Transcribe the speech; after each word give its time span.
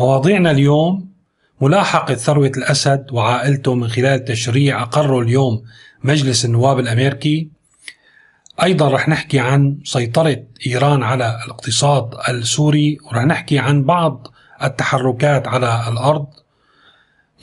مواضيعنا 0.00 0.50
اليوم 0.50 1.08
ملاحقة 1.60 2.14
ثروة 2.14 2.52
الأسد 2.56 3.06
وعائلته 3.12 3.74
من 3.74 3.88
خلال 3.88 4.24
تشريع 4.24 4.82
أقره 4.82 5.20
اليوم 5.20 5.62
مجلس 6.04 6.44
النواب 6.44 6.78
الأمريكي. 6.78 7.48
أيضا 8.62 8.88
رح 8.88 9.08
نحكي 9.08 9.38
عن 9.38 9.78
سيطرة 9.84 10.42
إيران 10.66 11.02
على 11.02 11.38
الاقتصاد 11.44 12.10
السوري 12.28 12.98
ورح 13.06 13.24
نحكي 13.24 13.58
عن 13.58 13.84
بعض 13.84 14.26
التحركات 14.62 15.48
على 15.48 15.84
الأرض 15.88 16.26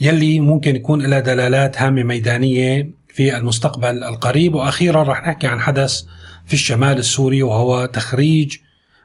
يلي 0.00 0.40
ممكن 0.40 0.76
يكون 0.76 1.06
لها 1.06 1.20
دلالات 1.20 1.82
هامة 1.82 2.02
ميدانية 2.02 2.90
في 3.08 3.36
المستقبل 3.36 4.04
القريب. 4.04 4.54
وأخيرا 4.54 5.02
رح 5.02 5.28
نحكي 5.28 5.46
عن 5.46 5.60
حدث 5.60 6.02
في 6.46 6.54
الشمال 6.54 6.98
السوري 6.98 7.42
وهو 7.42 7.86
تخريج 7.86 8.56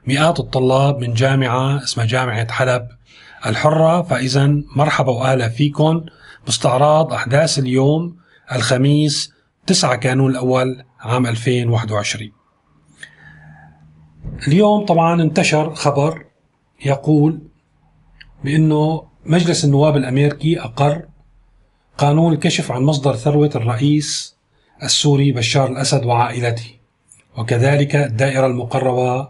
مئات 0.08 0.40
الطلاب 0.40 1.00
من 1.00 1.14
جامعة 1.14 1.84
اسمها 1.84 2.06
جامعة 2.06 2.52
حلب. 2.52 2.88
الحرة 3.46 4.02
فإذا 4.02 4.48
مرحبا 4.76 5.12
وأهلا 5.12 5.50
فيكم. 5.50 6.06
باستعراض 6.46 7.14
أحداث 7.14 7.60
اليوم 7.60 8.18
الخميس 8.52 9.34
9 9.68 9.96
كانون 9.96 10.32
الأول 10.32 10.84
عام 11.00 11.28
2021 11.28 12.32
اليوم 14.48 14.86
طبعا 14.86 15.22
انتشر 15.22 15.76
خبر 15.76 16.26
يقول 16.86 17.42
بأنه 18.44 19.04
مجلس 19.26 19.66
النواب 19.66 19.98
الأمريكي 19.98 20.60
أقر 20.62 21.06
قانون 21.98 22.34
الكشف 22.34 22.72
عن 22.72 22.82
مصدر 22.82 23.16
ثروة 23.16 23.52
الرئيس 23.56 24.36
السوري 24.84 25.32
بشار 25.32 25.72
الأسد 25.72 26.06
وعائلته 26.06 26.72
وكذلك 27.38 27.96
الدائرة 27.96 28.48
المقربة 28.48 29.30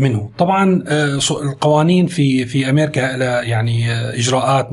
منه. 0.00 0.30
طبعا 0.38 0.84
آه، 0.88 1.18
القوانين 1.30 2.06
في 2.06 2.46
في 2.46 2.70
أمريكا 2.70 3.00
يعني 3.42 3.92
آه، 3.92 4.14
إجراءات 4.14 4.68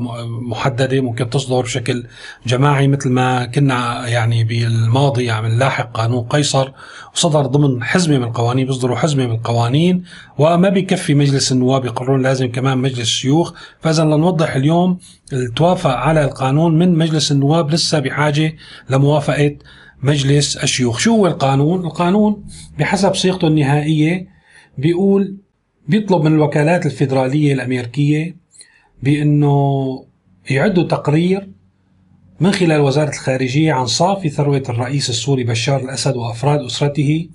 محددة 0.50 1.00
ممكن 1.00 1.30
تصدر 1.30 1.60
بشكل 1.60 2.04
جماعي 2.46 2.88
مثل 2.88 3.10
ما 3.10 3.44
كنا 3.44 4.08
يعني 4.08 4.44
بالماضي 4.44 5.30
عم 5.30 5.44
يعني 5.44 5.56
نلاحق 5.56 5.92
قانون 5.92 6.24
قيصر 6.24 6.72
وصدر 7.14 7.46
ضمن 7.46 7.82
حزمة 7.82 8.18
من 8.18 8.24
القوانين 8.24 8.66
بيصدروا 8.66 8.96
حزمة 8.96 9.26
من 9.26 9.34
القوانين 9.34 10.04
وما 10.38 10.68
بيكفي 10.68 11.14
مجلس 11.14 11.52
النواب 11.52 11.84
يقررون 11.84 12.22
لازم 12.22 12.52
كمان 12.52 12.78
مجلس 12.78 13.00
الشيوخ 13.00 13.52
فاذا 13.80 14.04
لنوضح 14.04 14.56
اليوم 14.56 14.98
التوافق 15.32 15.90
على 15.90 16.24
القانون 16.24 16.78
من 16.78 16.98
مجلس 16.98 17.32
النواب 17.32 17.70
لسه 17.70 17.98
بحاجة 17.98 18.56
لموافقة 18.90 19.56
مجلس 20.02 20.56
الشيوخ. 20.56 20.98
شو 20.98 21.16
هو 21.16 21.26
القانون؟ 21.26 21.84
القانون 21.84 22.44
بحسب 22.78 23.14
صيغته 23.14 23.46
النهائية 23.46 24.33
بيقول 24.78 25.36
بيطلب 25.88 26.22
من 26.22 26.34
الوكالات 26.34 26.86
الفيدرالية 26.86 27.52
الأمريكية 27.52 28.36
بأنه 29.02 30.04
يعدوا 30.50 30.82
تقرير 30.84 31.48
من 32.40 32.52
خلال 32.52 32.80
وزارة 32.80 33.08
الخارجية 33.10 33.72
عن 33.72 33.86
صافي 33.86 34.28
ثروة 34.28 34.62
الرئيس 34.68 35.10
السوري 35.10 35.44
بشار 35.44 35.80
الأسد 35.80 36.16
وأفراد 36.16 36.60
أسرته 36.60 37.28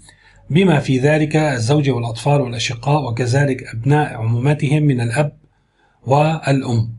بما 0.49 0.79
في 0.79 0.99
ذلك 0.99 1.35
الزوجه 1.35 1.91
والأطفال 1.91 2.41
والأشقاء 2.41 3.11
وكذلك 3.11 3.63
أبناء 3.63 4.13
عمومتهم 4.13 4.83
من 4.83 5.01
الأب 5.01 5.37
والأم. 6.05 6.98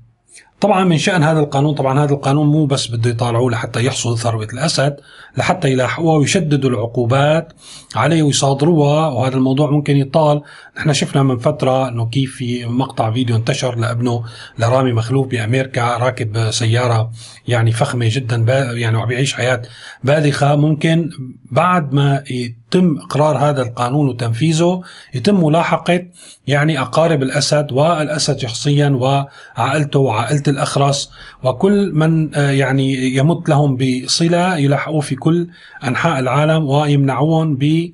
طبعا 0.61 0.84
من 0.84 0.98
شأن 0.98 1.22
هذا 1.22 1.41
القانون 1.41 1.75
طبعا 1.75 2.05
هذا 2.05 2.12
القانون 2.14 2.47
مو 2.47 2.66
بس 2.66 2.86
بده 2.86 3.11
يطالعوه 3.11 3.50
لحتى 3.50 3.84
يحصل 3.84 4.19
ثروة 4.19 4.48
الأسد 4.53 4.97
لحتى 5.36 5.72
يلاحقوها 5.72 6.17
ويشددوا 6.17 6.70
العقوبات 6.70 7.52
عليه 7.97 8.22
ويصادروها 8.22 9.08
وهذا 9.08 9.36
الموضوع 9.36 9.70
ممكن 9.70 9.97
يطال. 9.97 10.42
نحن 10.77 10.92
شفنا 10.92 11.22
من 11.22 11.39
فترة 11.39 11.89
أنه 11.89 12.06
كيف 12.06 12.36
في 12.36 12.67
مقطع 12.67 13.12
فيديو 13.12 13.36
انتشر 13.36 13.78
لابنه 13.78 14.25
لرامي 14.58 14.92
مخلوف 14.92 15.27
بأمريكا 15.27 15.97
راكب 15.97 16.50
سيارة 16.50 17.11
يعني 17.48 17.72
فخمة 17.72 18.08
جدا 18.11 18.36
يعني 18.72 18.97
وعم 18.97 19.08
بيعيش 19.08 19.34
حياة 19.34 19.62
باذخة 20.05 20.56
ممكن 20.56 21.11
بعد 21.50 21.92
ما 21.92 22.24
يتم 22.70 22.98
إقرار 22.98 23.39
هذا 23.39 23.63
القانون 23.63 24.08
وتنفيذه 24.08 24.83
يتم 25.14 25.45
ملاحقة 25.45 26.07
يعني 26.47 26.81
أقارب 26.81 27.23
الأسد 27.23 27.73
والأسد 27.73 28.39
شخصيا 28.39 28.89
وعائلته 28.89 29.98
وعائلة 30.01 30.42
الأخرس 30.48 31.11
وكل 31.42 31.92
من 31.95 32.35
آه، 32.35 32.51
يعني 32.51 33.17
يمت 33.17 33.48
لهم 33.48 33.77
بصلة 33.77 34.57
يلاحقوه 34.57 35.01
في 35.01 35.14
كل 35.14 35.48
أنحاء 35.85 36.19
العالم 36.19 36.69
ويمنعوهم 36.69 37.57
ب 37.57 37.92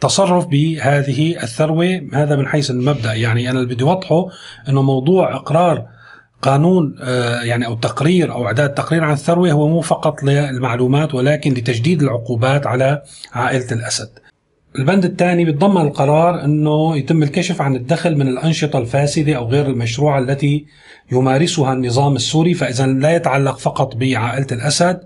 تصرف 0.00 0.46
بهذه 0.46 1.42
الثروة. 1.42 2.00
هذا 2.12 2.36
من 2.36 2.46
حيث 2.46 2.70
المبدأ. 2.70 3.14
يعني 3.14 3.50
أنا 3.50 3.60
اللي 3.60 3.74
بدي 3.74 3.84
أوضحه 3.84 4.26
أنه 4.68 4.82
موضوع 4.82 5.36
إقرار 5.36 5.86
قانون 6.42 6.96
آه، 7.02 7.42
يعني 7.42 7.66
أو 7.66 7.74
تقرير 7.74 8.32
أو 8.32 8.46
إعداد 8.46 8.74
تقرير 8.74 9.04
عن 9.04 9.12
الثروة 9.12 9.50
هو 9.50 9.68
مو 9.68 9.80
فقط 9.80 10.22
للمعلومات 10.22 11.14
ولكن 11.14 11.52
لتجديد 11.52 12.02
العقوبات 12.02 12.66
على 12.66 13.02
عائلة 13.32 13.72
الأسد. 13.72 14.08
البند 14.78 15.04
الثاني 15.04 15.44
بيتضمن 15.44 15.80
القرار 15.80 16.44
إنه 16.44 16.96
يتم 16.96 17.22
الكشف 17.22 17.62
عن 17.62 17.76
الدخل 17.76 18.16
من 18.16 18.28
الأنشطة 18.28 18.78
الفاسدة 18.78 19.32
أو 19.32 19.48
غير 19.48 19.66
المشروعة 19.66 20.18
التي 20.18 20.66
يمارسها 21.12 21.72
النظام 21.72 22.16
السوري 22.16 22.54
فاذا 22.54 22.86
لا 22.86 23.16
يتعلق 23.16 23.58
فقط 23.58 23.96
بعائلة 23.96 24.46
الأسد 24.52 25.00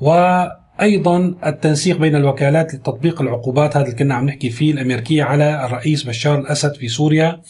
وأيضا 0.00 1.34
التنسيق 1.46 1.96
بين 1.96 2.16
الوكالات 2.16 2.74
لتطبيق 2.74 3.22
العقوبات 3.22 3.76
هذا 3.76 3.84
اللي 3.86 3.96
كنا 3.96 4.14
عم 4.14 4.26
نحكي 4.26 4.50
فيه 4.50 4.72
الأمريكية 4.72 5.22
على 5.22 5.66
الرئيس 5.66 6.02
بشار 6.02 6.38
الأسد 6.38 6.74
في 6.74 6.88
سوريا 6.88 7.40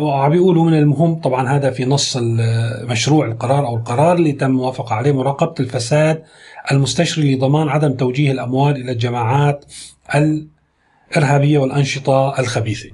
وعم 0.00 0.30
بيقولوا 0.30 0.64
من 0.64 0.74
المهم 0.78 1.14
طبعا 1.20 1.56
هذا 1.56 1.70
في 1.70 1.84
نص 1.84 2.16
مشروع 2.82 3.26
القرار 3.26 3.66
أو 3.66 3.76
القرار 3.76 4.16
اللي 4.16 4.32
تم 4.32 4.50
موافقة 4.50 4.94
عليه 4.94 5.12
مراقبة 5.12 5.54
الفساد 5.60 6.22
المستشري 6.72 7.34
لضمان 7.34 7.68
عدم 7.68 7.92
توجيه 7.92 8.32
الأموال 8.32 8.76
إلى 8.76 8.92
الجماعات 8.92 9.64
الإرهابية 10.14 11.58
والأنشطة 11.58 12.38
الخبيثة. 12.40 12.88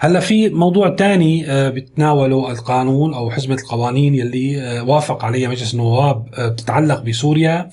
هلا 0.00 0.20
في 0.20 0.48
موضوع 0.48 0.96
ثاني 0.96 1.50
آه 1.50 1.68
بتناوله 1.68 2.50
القانون 2.52 3.14
أو 3.14 3.30
حزمه 3.30 3.54
القوانين 3.54 4.14
يلي 4.14 4.62
آه 4.62 4.82
وافق 4.84 5.24
عليها 5.24 5.48
مجلس 5.48 5.74
النواب 5.74 6.26
آه 6.34 6.48
بتتعلق 6.48 7.00
بسوريا 7.02 7.70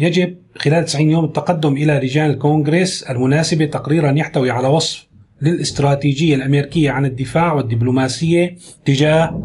يجب 0.00 0.36
خلال 0.58 0.84
90 0.84 1.10
يوم 1.10 1.24
التقدم 1.24 1.72
إلى 1.76 1.92
لجان 1.92 2.30
الكونغرس 2.30 3.02
المناسبة 3.02 3.64
تقريرا 3.64 4.12
يحتوي 4.12 4.50
على 4.50 4.68
وصف 4.68 5.06
للاستراتيجية 5.42 6.34
الأمريكية 6.34 6.90
عن 6.90 7.04
الدفاع 7.04 7.52
والدبلوماسية 7.52 8.56
تجاه 8.84 9.42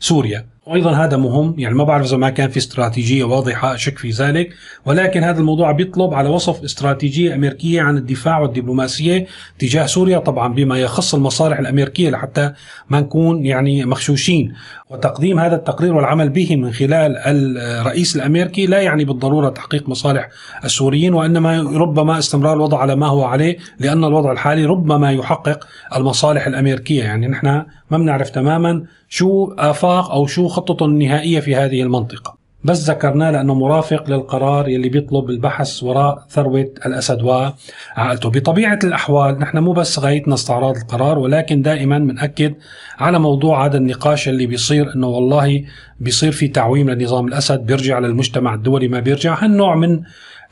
سوريا. 0.00 0.51
وأيضا 0.66 0.92
هذا 0.92 1.16
مهم 1.16 1.54
يعني 1.58 1.74
ما 1.74 1.84
بعرف 1.84 2.06
إذا 2.06 2.16
ما 2.16 2.30
كان 2.30 2.50
في 2.50 2.56
استراتيجية 2.56 3.24
واضحة 3.24 3.74
أشك 3.74 3.98
في 3.98 4.10
ذلك. 4.10 4.50
ولكن 4.86 5.24
هذا 5.24 5.40
الموضوع 5.40 5.72
بيطلب 5.72 6.14
على 6.14 6.28
وصف 6.28 6.62
استراتيجية 6.62 7.34
أمريكية 7.34 7.82
عن 7.82 7.96
الدفاع 7.96 8.38
والدبلوماسية 8.38 9.26
تجاه 9.58 9.86
سوريا 9.86 10.18
طبعا 10.18 10.54
بما 10.54 10.78
يخص 10.78 11.14
المصالح 11.14 11.58
الأمريكية 11.58 12.10
لحتى 12.10 12.52
ما 12.90 13.00
نكون 13.00 13.46
يعني 13.46 13.84
مخشوشين. 13.84 14.52
وتقديم 14.90 15.38
هذا 15.38 15.56
التقرير 15.56 15.94
والعمل 15.94 16.28
به 16.28 16.56
من 16.56 16.72
خلال 16.72 17.16
الرئيس 17.16 18.16
الأمريكي 18.16 18.66
لا 18.66 18.80
يعني 18.80 19.04
بالضرورة 19.04 19.48
تحقيق 19.48 19.88
مصالح 19.88 20.28
السوريين 20.64 21.14
وإنما 21.14 21.62
ربما 21.62 22.18
استمرار 22.18 22.52
الوضع 22.56 22.78
على 22.78 22.96
ما 22.96 23.06
هو 23.06 23.24
عليه 23.24 23.56
لأن 23.78 24.04
الوضع 24.04 24.32
الحالي 24.32 24.64
ربما 24.64 25.12
يحقق 25.12 25.66
المصالح 25.96 26.46
الأمريكية. 26.46 27.02
يعني 27.04 27.26
نحن 27.26 27.46
ما 27.90 27.98
بنعرف 27.98 28.30
تماما 28.30 28.84
شو 29.08 29.54
آفاق 29.58 30.10
أو 30.10 30.26
شو 30.26 30.48
خطته 30.52 30.86
النهائيه 30.86 31.40
في 31.40 31.56
هذه 31.56 31.82
المنطقة. 31.82 32.42
بس 32.64 32.90
ذكرناه 32.90 33.30
لأنه 33.30 33.54
مرافق 33.54 34.10
للقرار 34.10 34.68
يلي 34.68 34.88
بيطلب 34.88 35.30
البحث 35.30 35.82
وراء 35.82 36.26
ثروة 36.30 36.70
الاسد 36.86 37.22
وعائلته، 37.22 38.30
بطبيعة 38.30 38.78
الأحوال 38.84 39.38
نحن 39.38 39.58
مو 39.58 39.72
بس 39.72 39.98
غايتنا 39.98 40.34
استعراض 40.34 40.76
القرار 40.76 41.18
ولكن 41.18 41.62
دائما 41.62 41.98
بناكد 41.98 42.54
على 42.98 43.18
موضوع 43.18 43.66
هذا 43.66 43.76
النقاش 43.76 44.28
اللي 44.28 44.46
بيصير 44.46 44.94
إنه 44.94 45.06
والله 45.06 45.64
بيصير 46.00 46.32
في 46.32 46.48
تعويم 46.48 46.90
لنظام 46.90 47.28
الأسد 47.28 47.60
بيرجع 47.60 47.98
للمجتمع 47.98 48.54
الدولي 48.54 48.88
ما 48.88 49.00
بيرجع، 49.00 49.44
هالنوع 49.44 49.76
من 49.76 50.00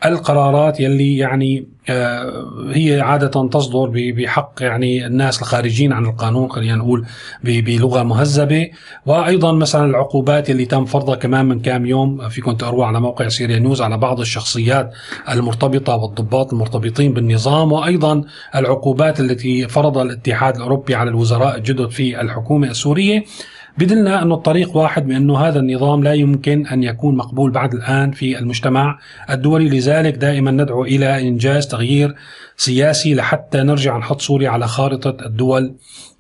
القرارات 0.04 0.80
يلي 0.80 1.16
يعني 1.16 1.66
آه، 1.88 2.72
هي 2.72 3.00
عادة 3.00 3.48
تصدر 3.48 4.12
بحق 4.16 4.52
يعني 4.60 5.06
الناس 5.06 5.42
الخارجين 5.42 5.92
عن 5.92 6.06
القانون 6.06 6.50
خلينا 6.50 6.76
نقول 6.76 7.06
بلغة 7.44 8.02
مهذبة. 8.02 8.70
وأيضا 9.06 9.52
مثلا 9.52 9.84
العقوبات 9.84 10.50
اللي 10.50 10.64
تم 10.64 10.84
فرضها 10.84 11.14
كمان 11.14 11.46
من 11.46 11.60
كام 11.60 11.86
يوم 11.86 12.28
فيكم 12.28 12.52
تقروا 12.52 12.86
على 12.86 13.00
موقع 13.00 13.28
سيريا 13.28 13.58
نيوز 13.58 13.82
على 13.82 13.98
بعض 13.98 14.20
الشخصيات 14.20 14.92
المرتبطة 15.30 15.96
والضباط 15.96 16.52
المرتبطين 16.52 17.12
بالنظام. 17.12 17.72
وأيضا 17.72 18.24
العقوبات 18.54 19.20
التي 19.20 19.68
فرضها 19.68 20.02
الاتحاد 20.02 20.56
الأوروبي 20.56 20.94
على 20.94 21.10
الوزراء 21.10 21.56
الجدد 21.56 21.90
في 21.90 22.20
الحكومة 22.20 22.70
السورية. 22.70 23.24
بدلنا 23.80 24.22
أنه 24.22 24.34
الطريق 24.34 24.76
واحد 24.76 25.06
بأنه 25.06 25.38
هذا 25.38 25.58
النظام 25.58 26.02
لا 26.02 26.12
يمكن 26.14 26.66
أن 26.66 26.82
يكون 26.82 27.16
مقبول 27.16 27.50
بعد 27.50 27.74
الآن 27.74 28.10
في 28.10 28.38
المجتمع. 28.38 28.98
الدولي 29.30 29.68
لذلك 29.68 30.14
دائما 30.14 30.50
ندعو 30.50 30.84
إلى 30.84 31.28
إنجاز 31.28 31.66
تغيير 31.66 32.14
سياسي 32.56 33.14
لحتى 33.14 33.58
نرجع 33.58 33.98
نحط 33.98 34.20
سوريا 34.20 34.50
على 34.50 34.68
خارطة 34.68 35.26
الدول 35.26 35.74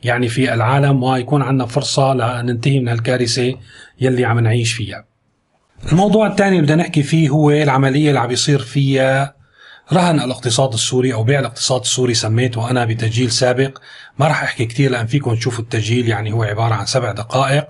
يعني 0.04 0.28
في 0.28 0.54
العالم 0.54 1.02
ويكون 1.02 1.42
عندنا 1.42 1.66
فرصة 1.66 2.14
لننتهي 2.14 2.80
من 2.80 2.88
هالكارثة 2.88 3.54
يلي 4.00 4.24
عم 4.24 4.38
نعيش 4.38 4.72
فيها. 4.72 5.04
الموضوع 5.92 6.26
الثاني 6.26 6.56
اللي 6.56 6.62
بدنا 6.62 6.82
نحكي 6.82 7.02
فيه 7.02 7.28
هو 7.28 7.50
العملية 7.50 8.08
اللي 8.08 8.20
عم 8.20 8.30
يصير 8.30 8.58
فيها 8.58 9.39
رهن 9.92 10.20
الاقتصاد 10.20 10.72
السوري 10.72 11.14
أو 11.14 11.24
بيع 11.24 11.40
الاقتصاد 11.40 11.80
السوري 11.80 12.14
سميته 12.14 12.70
أنا 12.70 12.84
بتسجيل 12.84 13.30
سابق. 13.30 13.78
ما 14.18 14.26
راح 14.28 14.42
أحكي 14.42 14.64
كثير 14.64 14.90
لأن 14.90 15.06
فيكم 15.06 15.34
تشوفوا 15.34 15.64
التسجيل 15.64 16.08
يعني 16.08 16.32
هو 16.32 16.42
عبارة 16.42 16.74
عن 16.74 16.86
سبع 16.86 17.12
دقائق 17.12 17.66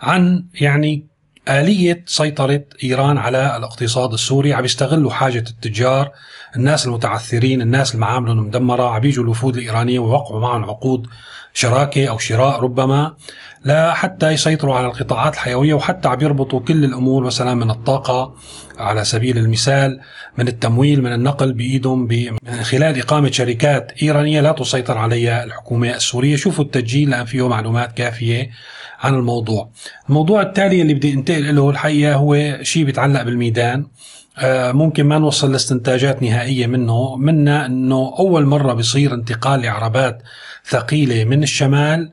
عن 0.00 0.44
يعني 0.54 1.06
آلية 1.48 2.04
سيطرة 2.06 2.64
إيران 2.84 3.18
على 3.18 3.56
الاقتصاد 3.56 4.12
السوري. 4.12 4.54
عم 4.54 4.64
يستغلوا 4.64 5.10
حاجة 5.10 5.44
التجار 5.50 6.10
الناس 6.56 6.86
المتعثرين 6.86 7.62
الناس 7.62 7.90
اللي 7.94 8.00
معاملهم 8.00 8.38
مدمرة 8.38 8.94
عم 8.94 9.04
يجوا 9.04 9.24
الوفود 9.24 9.56
الإيرانية 9.56 9.98
ويوقعوا 9.98 10.40
معهم 10.40 10.64
عقود 10.64 11.06
شراكة 11.54 12.06
أو 12.06 12.18
شراء 12.18 12.60
ربما 12.60 13.14
لحتى 13.64 14.30
يسيطروا 14.30 14.74
على 14.74 14.86
القطاعات 14.86 15.34
الحيوية 15.34 15.74
وحتى 15.74 16.08
عم 16.08 16.18
يربطوا 16.20 16.60
كل 16.60 16.84
الأمور 16.84 17.24
مثلا 17.24 17.54
من 17.54 17.70
الطاقة 17.70 18.34
على 18.78 19.04
سبيل 19.04 19.38
المثال 19.38 20.00
من 20.38 20.48
التمويل 20.48 21.02
من 21.02 21.12
النقل 21.12 21.52
بإيدهم 21.52 22.08
من 22.08 22.62
خلال 22.62 22.98
إقامة 22.98 23.30
شركات 23.30 23.92
إيرانية 24.02 24.40
لا 24.40 24.52
تسيطر 24.52 24.98
عليها 24.98 25.44
الحكومة 25.44 25.90
السورية. 25.90 26.36
شوفوا 26.36 26.64
التسجيل 26.64 27.10
لأن 27.10 27.24
فيه 27.24 27.48
معلومات 27.48 27.92
كافية 27.92 28.50
عن 29.00 29.14
الموضوع. 29.14 29.70
الموضوع 30.08 30.42
التالي 30.42 30.82
اللي 30.82 30.94
بدي 30.94 31.12
أنتقل 31.12 31.56
له 31.56 31.70
الحقيقة 31.70 32.14
هو 32.14 32.58
شيء 32.62 32.84
بيتعلق 32.84 33.22
بالميدان. 33.22 33.86
ممكن 34.72 35.04
ما 35.06 35.18
نوصل 35.18 35.52
لاستنتاجات 35.52 36.22
نهائية 36.22 36.66
منه. 36.66 37.16
منا 37.16 37.66
أنه 37.66 38.14
أول 38.18 38.46
مرة 38.46 38.72
بيصير 38.72 39.14
انتقال 39.14 39.60
لعربات 39.62 40.22
ثقيلة 40.64 41.24
من 41.24 41.42
الشمال 41.42 42.10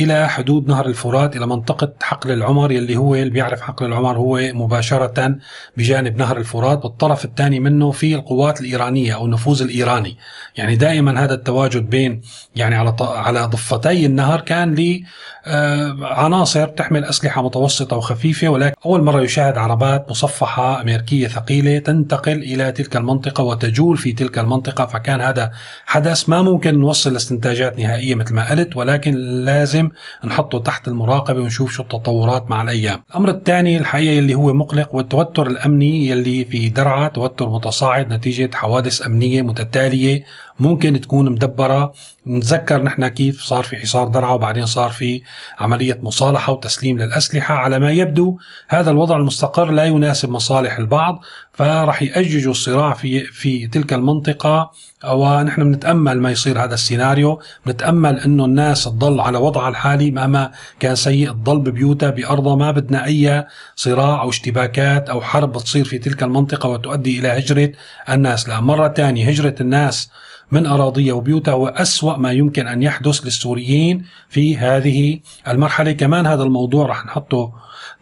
إلى 0.00 0.28
حدود 0.28 0.68
نهر 0.68 0.86
الفرات 0.86 1.36
إلى 1.36 1.46
منطقة 1.46 1.92
حقل 2.02 2.30
العمر 2.30 2.72
يلي 2.72 2.96
هو 2.96 3.14
اللي 3.14 3.30
بيعرف 3.30 3.60
حقل 3.60 3.86
العمر 3.86 4.16
هو 4.16 4.40
مباشرة 4.54 5.38
بجانب 5.76 6.16
نهر 6.16 6.36
الفرات 6.36 6.84
والطرف 6.84 7.24
الثاني 7.24 7.60
منه 7.60 7.90
في 7.90 8.14
القوات 8.14 8.60
الإيرانية 8.60 9.14
أو 9.14 9.26
النفوذ 9.26 9.62
الإيراني. 9.62 10.16
يعني 10.56 10.76
دائما 10.76 11.24
هذا 11.24 11.34
التواجد 11.34 11.90
بين 11.90 12.20
يعني 12.56 12.74
على 12.74 12.96
على 13.00 13.40
ضفتي 13.46 14.06
النهر 14.06 14.40
كان 14.40 14.74
لي 14.74 15.04
آه، 15.48 15.96
عناصر 16.02 16.68
تحمل 16.68 17.04
أسلحة 17.04 17.42
متوسطة 17.42 17.96
وخفيفة 17.96 18.48
ولكن 18.48 18.74
أول 18.86 19.02
مرة 19.02 19.20
يشاهد 19.20 19.58
عربات 19.58 20.10
مصفحة 20.10 20.80
أمريكية 20.80 21.28
ثقيلة 21.28 21.78
تنتقل 21.78 22.32
إلى 22.32 22.72
تلك 22.72 22.96
المنطقة 22.96 23.44
وتجول 23.44 23.96
في 23.96 24.12
تلك 24.12 24.38
المنطقة 24.38 24.86
فكان 24.86 25.20
هذا 25.20 25.52
حدث 25.86 26.28
ما 26.28 26.42
ممكن 26.42 26.78
نوصل 26.78 27.12
لاستنتاجات 27.12 27.78
نهائية 27.78 28.14
مثل 28.14 28.34
ما 28.34 28.50
قلت 28.50 28.76
ولكن 28.76 29.14
لازم 29.44 29.75
لازم 29.76 29.90
نحطه 30.24 30.58
تحت 30.58 30.88
المراقبة 30.88 31.40
ونشوف 31.40 31.72
شو 31.72 31.82
التطورات 31.82 32.50
مع 32.50 32.62
الأيام. 32.62 33.02
الأمر 33.10 33.28
الثاني 33.30 33.76
الحقيقة 33.78 34.18
اللي 34.18 34.34
هو 34.34 34.52
مقلق 34.54 34.94
والتوتر 34.94 35.46
الأمني 35.46 36.08
يلي 36.08 36.44
في 36.44 36.68
درعا 36.68 37.08
توتر 37.08 37.48
متصاعد 37.48 38.12
نتيجة 38.12 38.50
حوادث 38.54 39.06
أمنية 39.06 39.42
متتالية 39.42 40.24
ممكن 40.60 41.00
تكون 41.00 41.32
مدبرة. 41.32 41.92
نتذكر 42.26 42.82
نحن 42.82 43.08
كيف 43.08 43.42
صار 43.42 43.64
في 43.64 43.76
حصار 43.76 44.08
درعا 44.08 44.32
وبعدين 44.32 44.66
صار 44.66 44.90
في 44.90 45.22
عملية 45.58 45.98
مصالحة 46.02 46.52
وتسليم 46.52 46.98
للأسلحة. 46.98 47.54
على 47.54 47.78
ما 47.78 47.90
يبدو 47.90 48.38
هذا 48.68 48.90
الوضع 48.90 49.16
المستقر 49.16 49.70
لا 49.70 49.84
يناسب 49.84 50.30
مصالح 50.30 50.78
البعض 50.78 51.20
فراح 51.52 52.02
يأججوا 52.02 52.50
الصراع 52.50 52.92
في 52.92 53.24
في 53.24 53.66
تلك 53.66 53.92
المنطقة. 53.92 54.70
ونحن 55.04 55.64
بنتأمل 55.64 56.20
ما 56.20 56.30
يصير 56.30 56.64
هذا 56.64 56.74
السيناريو. 56.74 57.40
بنتأمل 57.66 58.20
إنه 58.20 58.44
الناس 58.44 58.84
تضل 58.84 59.20
على 59.20 59.38
وضعها 59.38 59.68
الحالي 59.68 60.10
مهما 60.10 60.50
كان 60.80 60.94
سيء. 60.94 61.30
تضل 61.32 61.58
ببيوتها 61.58 62.10
بأرضها 62.10 62.56
ما 62.56 62.70
بدنا 62.70 63.04
أي 63.04 63.46
صراع 63.76 64.22
أو 64.22 64.28
اشتباكات 64.28 65.08
أو 65.08 65.20
حرب 65.20 65.58
تصير 65.58 65.84
في 65.84 65.98
تلك 65.98 66.22
المنطقة 66.22 66.68
وتؤدي 66.68 67.18
إلى 67.18 67.28
هجرة 67.28 67.72
الناس. 68.08 68.48
لأن 68.48 68.64
مرة 68.64 68.88
ثانية 68.88 69.28
هجرة 69.28 69.54
الناس 69.60 70.10
من 70.52 70.66
أراضيها 70.66 71.14
وبيوتها 71.14 71.54
هو 71.54 71.68
أسوأ 71.68 72.16
ما 72.16 72.32
يمكن 72.32 72.66
أن 72.66 72.82
يحدث 72.82 73.24
للسوريين 73.24 74.04
في 74.28 74.56
هذه 74.56 75.20
المرحلة. 75.48 75.92
كمان 75.92 76.26
هذا 76.26 76.42
الموضوع 76.42 76.86
رح 76.86 77.06
نحطه 77.06 77.52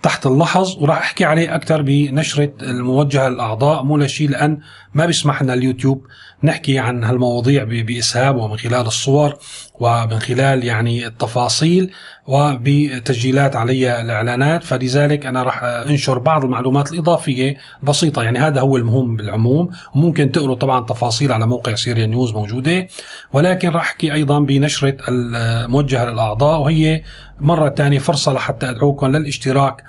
تحت 0.02 0.26
اللحظ 0.26 0.76
وراح 0.82 0.98
أحكي 0.98 1.24
عليه 1.24 1.54
أكثر 1.54 1.82
بنشرة 1.82 2.52
الموجهة 2.62 3.28
للأعضاء. 3.28 3.82
مو 3.82 3.96
لشيء 3.96 4.30
لأن 4.30 4.58
ما 4.94 5.06
بيسمح 5.06 5.42
لنا 5.42 5.54
اليوتيوب 5.54 6.06
نحكي 6.42 6.78
عن 6.78 7.04
هالمواضيع 7.04 7.64
بإسهاب 7.64 8.36
ومن 8.36 8.56
خلال 8.56 8.86
الصور 8.86 9.34
ومن 9.80 10.18
خلال 10.18 10.64
يعني 10.64 11.06
التفاصيل 11.06 11.90
وبتسجيلات 12.26 13.56
علي 13.56 14.00
الإعلانات. 14.00 14.64
فلذلك 14.64 15.26
أنا 15.26 15.42
راح 15.42 15.62
أنشر 15.62 16.18
بعض 16.18 16.44
المعلومات 16.44 16.92
الإضافية 16.92 17.56
بسيطة. 17.82 18.22
يعني 18.22 18.38
هذا 18.38 18.60
هو 18.60 18.76
المهم 18.76 19.16
بالعموم. 19.16 19.70
وممكن 19.94 20.32
تقروا 20.32 20.54
طبعا 20.54 20.86
تفاصيل 20.86 21.32
على 21.32 21.46
موقع 21.46 21.74
سيريا 21.74 22.06
نيوز 22.06 22.32
موجودة. 22.32 22.86
ولكن 23.32 23.68
راح 23.68 23.84
أحكي 23.84 24.12
أيضا 24.12 24.40
بنشرة 24.40 24.96
الموجهة 25.08 26.04
للأعضاء 26.04 26.60
وهي 26.60 27.02
مرة 27.40 27.68
ثانية 27.68 27.98
فرصة 27.98 28.32
لحتى 28.32 28.70
أدعوكم 28.70 29.06
للاشتراك. 29.06 29.84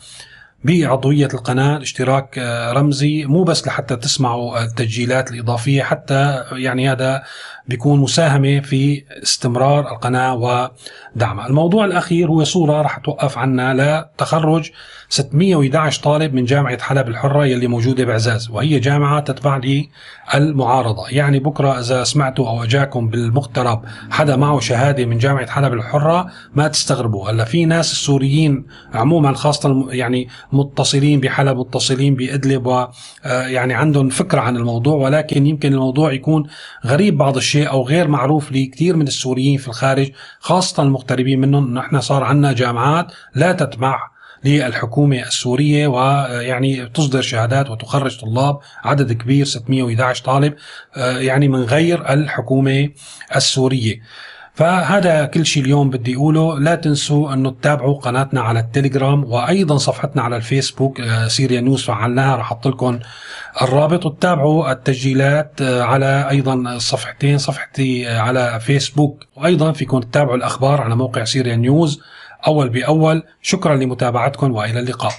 بعضوية 0.65 1.27
القناة 1.33 1.81
اشتراك 1.81 2.39
آه، 2.39 2.73
رمزي 2.73 3.25
مو 3.25 3.44
بس 3.44 3.67
لحتى 3.67 3.95
تسمعوا 3.95 4.63
التسجيلات 4.63 5.31
الإضافية 5.31 5.83
حتى 5.83 6.44
يعني 6.51 6.91
هذا 6.91 7.23
بيكون 7.67 8.00
مساهمة 8.00 8.59
في 8.59 9.03
استمرار 9.23 9.91
القناة 9.91 10.35
ودعمها. 10.35 11.47
الموضوع 11.47 11.85
الأخير 11.85 12.27
هو 12.27 12.44
صورة 12.44 12.81
رح 12.81 12.97
توقف 12.97 13.38
عنا 13.38 13.73
لتخرج 13.73 14.71
611 15.09 16.03
طالب 16.03 16.33
من 16.33 16.45
جامعة 16.45 16.81
حلب 16.81 17.07
الحرة 17.07 17.45
يلي 17.45 17.67
موجودة 17.67 18.06
بعزاز 18.06 18.50
وهي 18.50 18.79
جامعة 18.79 19.19
تتبع 19.19 19.62
للمعارضة 20.33 21.09
يعني 21.09 21.39
بكرة 21.39 21.79
إذا 21.79 22.03
سمعتوا 22.03 22.50
أو 22.50 22.63
أجاكم 22.63 23.09
بالمغترب 23.09 23.81
حدا 24.12 24.35
معه 24.35 24.59
شهادة 24.59 25.06
من 25.06 25.17
جامعة 25.17 25.50
حلب 25.51 25.73
الحرة 25.73 26.27
ما 26.53 26.67
تستغربوا. 26.67 27.29
هلا 27.29 27.44
في 27.44 27.65
ناس 27.65 27.91
السوريين 27.91 28.65
عموما 28.94 29.33
خاصة 29.33 29.88
يعني 29.89 30.27
متصلين 30.55 31.19
بحلب 31.19 31.57
متصلين 31.57 32.15
بإدلب 32.15 32.65
ويعني 32.65 33.73
آه، 33.73 33.77
عندهم 33.77 34.09
فكرة 34.09 34.41
عن 34.41 34.57
الموضوع 34.57 34.95
ولكن 34.95 35.47
يمكن 35.47 35.73
الموضوع 35.73 36.13
يكون 36.13 36.47
غريب 36.85 37.17
بعض 37.17 37.37
الشيء 37.37 37.69
أو 37.69 37.87
غير 37.87 38.07
معروف 38.07 38.51
لكثير 38.51 38.95
من 38.95 39.07
السوريين 39.07 39.57
في 39.57 39.67
الخارج 39.67 40.11
خاصة 40.39 40.83
المغتربين 40.83 41.39
منهم. 41.41 41.73
نحن 41.73 42.01
صار 42.01 42.23
عندنا 42.23 42.53
جامعات 42.53 43.07
لا 43.35 43.51
تتبع 43.51 44.15
للحكومة 44.45 45.19
السورية 45.19 45.88
ويعني 45.88 46.85
تصدر 46.85 47.21
شهادات 47.21 47.69
وتخرج 47.69 48.19
طلاب 48.19 48.59
عدد 48.83 49.13
كبير 49.13 49.45
611 49.45 50.24
طالب 50.25 50.55
آه، 50.97 51.17
يعني 51.17 51.47
من 51.47 51.63
غير 51.63 52.13
الحكومة 52.13 52.89
السورية. 53.35 54.01
فهذا 54.55 55.25
كل 55.25 55.45
شيء 55.45 55.63
اليوم 55.63 55.89
بدي 55.89 56.15
أقوله. 56.15 56.59
لا 56.59 56.75
تنسوا 56.75 57.33
أنه 57.33 57.51
تتابعوا 57.51 58.00
قناتنا 58.00 58.41
على 58.41 58.59
التليجرام 58.59 59.24
وأيضا 59.24 59.77
صفحتنا 59.77 60.21
على 60.21 60.35
الفيسبوك 60.35 61.01
آه، 61.01 61.27
Syria 61.27 61.62
News 61.62 61.84
فعلناها 61.83 62.35
رح 62.35 62.41
أحط 62.41 62.67
لكم 62.67 63.00
الرابط. 63.62 64.05
وتتابعوا 64.05 64.71
التسجيلات 64.71 65.62
آه، 65.62 65.83
على 65.83 66.29
أيضا 66.29 66.53
الصفحتين 66.53 67.38
صفحتي 67.38 68.07
على 68.07 68.59
فيسبوك. 68.59 69.24
وأيضا 69.35 69.71
فيكم 69.71 70.00
تتابعوا 70.00 70.35
الأخبار 70.35 70.81
على 70.81 70.95
موقع 70.95 71.24
Syria 71.24 71.55
News 71.55 72.01
أول 72.47 72.69
بأول. 72.69 73.24
شكرا 73.41 73.75
لمتابعتكم 73.75 74.51
وإلى 74.51 74.79
اللقاء. 74.79 75.13